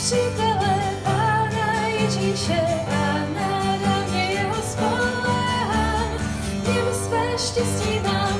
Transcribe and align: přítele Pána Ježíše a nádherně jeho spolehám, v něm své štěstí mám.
přítele 0.00 0.80
Pána 1.04 1.86
Ježíše 1.86 2.60
a 2.88 3.18
nádherně 3.34 4.22
jeho 4.22 4.62
spolehám, 4.62 6.18
v 6.62 6.68
něm 6.68 6.94
své 6.94 7.38
štěstí 7.38 8.00
mám. 8.04 8.39